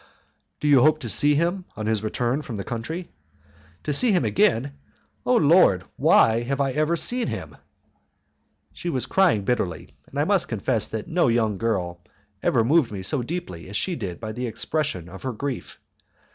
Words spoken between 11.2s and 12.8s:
young girl ever